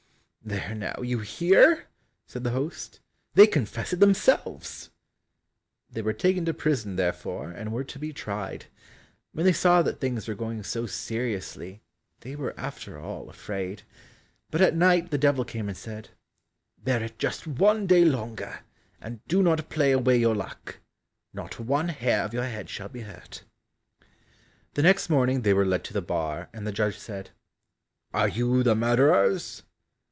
[0.43, 1.85] "There now, you hear,"
[2.25, 2.99] said the host,
[3.35, 4.89] "they confess it themselves."
[5.91, 8.65] They were taken to prison, therefore, and were to be tried.
[9.33, 11.83] When they saw that things were going so seriously,
[12.21, 13.83] they were after all afraid,
[14.49, 16.09] but at night the Devil came and said,
[16.79, 18.61] "Bear it just one day longer,
[18.99, 20.79] and do not play away your luck,
[21.33, 23.43] not one hair of your head shall be hurt."
[24.73, 27.29] The next morning they were led to the bar, and the judge said,
[28.11, 29.61] "Are you the murderers?"